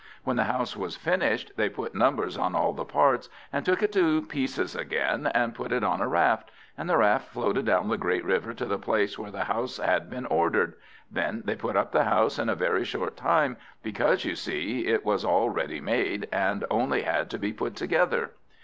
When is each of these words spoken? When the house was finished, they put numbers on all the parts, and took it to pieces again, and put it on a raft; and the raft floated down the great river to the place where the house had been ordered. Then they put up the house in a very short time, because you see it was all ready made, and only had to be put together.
When 0.23 0.35
the 0.35 0.45
house 0.45 0.75
was 0.75 0.95
finished, 0.97 1.51
they 1.57 1.69
put 1.69 1.93
numbers 1.93 2.35
on 2.35 2.55
all 2.55 2.73
the 2.73 2.83
parts, 2.83 3.29
and 3.53 3.63
took 3.63 3.83
it 3.83 3.91
to 3.93 4.23
pieces 4.23 4.75
again, 4.75 5.27
and 5.27 5.53
put 5.53 5.71
it 5.71 5.83
on 5.83 6.01
a 6.01 6.07
raft; 6.07 6.49
and 6.75 6.89
the 6.89 6.97
raft 6.97 7.27
floated 7.27 7.65
down 7.67 7.87
the 7.87 7.99
great 7.99 8.25
river 8.25 8.55
to 8.55 8.65
the 8.65 8.79
place 8.79 9.19
where 9.19 9.29
the 9.29 9.43
house 9.43 9.77
had 9.77 10.09
been 10.09 10.25
ordered. 10.25 10.73
Then 11.11 11.43
they 11.45 11.53
put 11.55 11.75
up 11.77 11.91
the 11.91 12.05
house 12.05 12.39
in 12.39 12.49
a 12.49 12.55
very 12.55 12.83
short 12.83 13.15
time, 13.15 13.57
because 13.83 14.25
you 14.25 14.33
see 14.35 14.87
it 14.87 15.05
was 15.05 15.23
all 15.23 15.51
ready 15.51 15.79
made, 15.79 16.27
and 16.31 16.65
only 16.71 17.03
had 17.03 17.29
to 17.29 17.37
be 17.37 17.53
put 17.53 17.75
together. 17.75 18.31